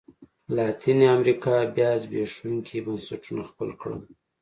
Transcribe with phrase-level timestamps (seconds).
[0.55, 4.01] لاتینې امریکا بیا زبېښونکي بنسټونه خپل کړل.